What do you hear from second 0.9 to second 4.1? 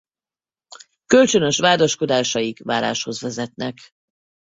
Kölcsönös vádaskodásaik váláshoz vezetnek.